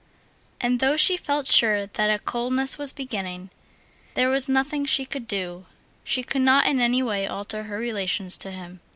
[0.59, 3.51] And though she felt sure that a coldness was beginning,
[4.15, 5.67] there was nothing she could do,
[6.03, 8.79] she could not in any way alter her relations to him.